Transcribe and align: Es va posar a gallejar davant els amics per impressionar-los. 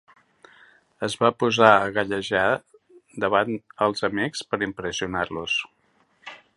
Es 1.07 1.15
va 1.23 1.29
posar 1.43 1.69
a 1.81 1.91
gallejar 1.99 2.47
davant 3.25 3.61
els 3.87 4.05
amics 4.13 4.45
per 4.53 4.63
impressionar-los. 4.73 5.63